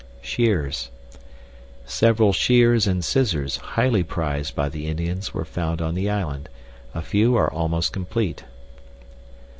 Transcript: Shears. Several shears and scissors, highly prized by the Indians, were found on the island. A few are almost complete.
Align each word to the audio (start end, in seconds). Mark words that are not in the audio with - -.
Shears. 0.23 0.89
Several 1.85 2.33
shears 2.33 2.87
and 2.87 3.05
scissors, 3.05 3.57
highly 3.57 4.01
prized 4.01 4.55
by 4.55 4.67
the 4.67 4.87
Indians, 4.87 5.31
were 5.31 5.45
found 5.45 5.79
on 5.79 5.93
the 5.93 6.09
island. 6.09 6.49
A 6.95 7.03
few 7.03 7.35
are 7.37 7.51
almost 7.53 7.93
complete. 7.93 8.43